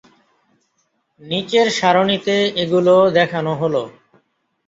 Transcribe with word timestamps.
নিচের 1.21 1.67
সারণিতে 1.79 2.35
এগুলি 2.63 2.95
দেখানো 3.17 3.51
হল। 3.61 3.75